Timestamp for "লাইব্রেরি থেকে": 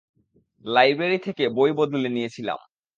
0.65-1.43